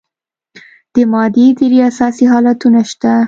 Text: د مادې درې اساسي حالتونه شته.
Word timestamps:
د 0.93 0.95
مادې 1.11 1.47
درې 1.59 1.79
اساسي 1.89 2.25
حالتونه 2.31 2.81
شته. 2.91 3.11